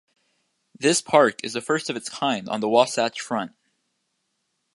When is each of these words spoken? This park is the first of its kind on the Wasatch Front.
This 0.75 0.99
park 0.99 1.43
is 1.43 1.53
the 1.53 1.61
first 1.61 1.87
of 1.91 1.95
its 1.95 2.09
kind 2.09 2.49
on 2.49 2.59
the 2.59 2.67
Wasatch 2.67 3.21
Front. 3.21 3.51